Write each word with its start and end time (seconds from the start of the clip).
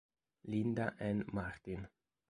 Linda 0.47 0.95
Ann 0.97 1.25
Martin 1.29 1.87